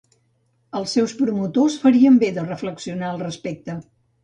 Els 0.79 0.95
seus 0.97 1.13
promotors 1.19 1.77
farien 1.85 2.19
be 2.25 2.33
de 2.39 2.47
reflexionar 2.49 3.13
al 3.13 3.25
respecte. 3.29 3.81